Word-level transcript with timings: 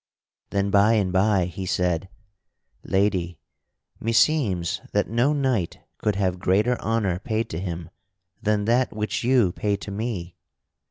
Then 0.49 0.71
by 0.71 0.93
and 0.93 1.13
by 1.13 1.45
he 1.45 1.67
said: 1.67 2.09
"Lady, 2.83 3.37
meseems 3.99 4.81
that 4.93 5.07
no 5.07 5.31
knight 5.31 5.77
could 5.99 6.15
have 6.15 6.39
greater 6.39 6.75
honor 6.81 7.19
paid 7.19 7.51
to 7.51 7.59
him 7.59 7.91
than 8.41 8.65
that 8.65 8.91
which 8.95 9.23
you 9.23 9.51
pay 9.51 9.75
to 9.75 9.91
me. 9.91 10.37